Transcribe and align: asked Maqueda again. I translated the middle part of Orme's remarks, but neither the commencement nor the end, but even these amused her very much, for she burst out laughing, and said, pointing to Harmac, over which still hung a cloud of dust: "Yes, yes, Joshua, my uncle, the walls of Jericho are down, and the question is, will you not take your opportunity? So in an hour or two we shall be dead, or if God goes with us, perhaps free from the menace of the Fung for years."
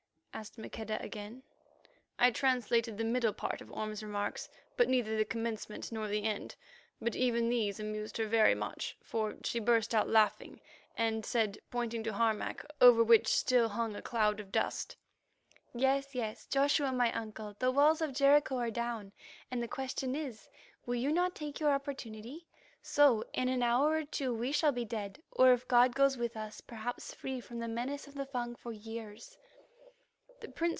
asked 0.33 0.57
Maqueda 0.57 0.99
again. 1.03 1.43
I 2.17 2.31
translated 2.31 2.97
the 2.97 3.03
middle 3.03 3.33
part 3.33 3.61
of 3.61 3.69
Orme's 3.71 4.01
remarks, 4.01 4.49
but 4.77 4.87
neither 4.89 5.15
the 5.15 5.25
commencement 5.25 5.91
nor 5.91 6.07
the 6.07 6.23
end, 6.23 6.55
but 7.01 7.15
even 7.17 7.47
these 7.47 7.79
amused 7.79 8.17
her 8.17 8.25
very 8.25 8.55
much, 8.55 8.97
for 9.03 9.35
she 9.43 9.59
burst 9.59 9.93
out 9.93 10.07
laughing, 10.09 10.59
and 10.95 11.23
said, 11.23 11.59
pointing 11.69 12.01
to 12.05 12.13
Harmac, 12.13 12.65
over 12.79 13.03
which 13.03 13.27
still 13.27 13.69
hung 13.69 13.93
a 13.95 14.01
cloud 14.01 14.39
of 14.39 14.51
dust: 14.53 14.95
"Yes, 15.75 16.15
yes, 16.15 16.47
Joshua, 16.47 16.91
my 16.93 17.11
uncle, 17.11 17.53
the 17.59 17.69
walls 17.69 18.01
of 18.01 18.13
Jericho 18.13 18.55
are 18.57 18.71
down, 18.71 19.11
and 19.51 19.61
the 19.61 19.67
question 19.67 20.15
is, 20.15 20.49
will 20.87 20.95
you 20.95 21.11
not 21.11 21.35
take 21.35 21.59
your 21.59 21.71
opportunity? 21.73 22.47
So 22.81 23.23
in 23.33 23.47
an 23.49 23.61
hour 23.61 23.91
or 23.97 24.05
two 24.05 24.33
we 24.33 24.51
shall 24.53 24.71
be 24.71 24.85
dead, 24.85 25.21
or 25.29 25.51
if 25.53 25.67
God 25.67 25.93
goes 25.93 26.17
with 26.17 26.35
us, 26.35 26.61
perhaps 26.61 27.13
free 27.13 27.41
from 27.41 27.59
the 27.59 27.67
menace 27.67 28.07
of 28.07 28.15
the 28.15 28.25
Fung 28.25 28.55
for 28.55 28.71
years." 28.71 29.37